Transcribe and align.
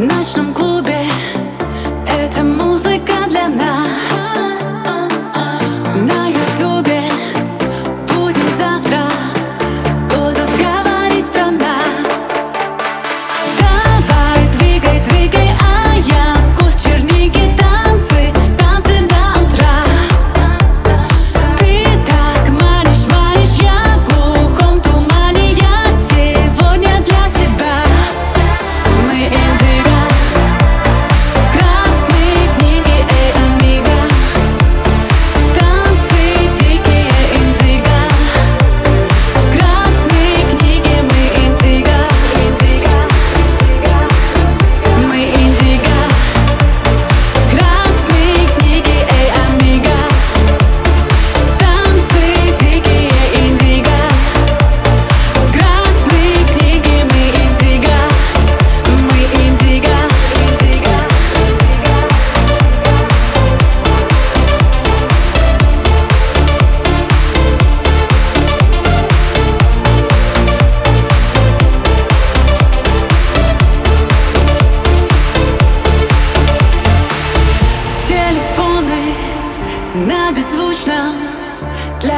нашем 0.00 0.52
клубе 0.54 0.69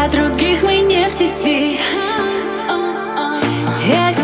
других 0.07 0.63
мы 0.63 0.77
не 0.79 1.05
в 1.07 1.09
сети. 1.09 1.79
Я 3.87 4.22